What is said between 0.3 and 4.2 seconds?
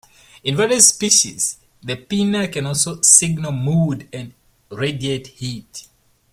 In various species, the pinna can also signal mood